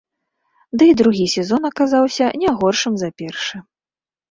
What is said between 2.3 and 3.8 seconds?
не горшым за першы.